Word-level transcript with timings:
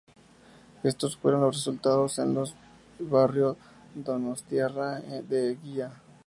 Estos 0.81 1.15
fueron 1.15 1.41
los 1.41 1.53
resultados 1.57 2.17
en 2.17 2.35
el 2.35 2.45
barrio 3.07 3.55
donostiarra 3.93 4.99
de 4.99 5.51
Eguía. 5.51 5.93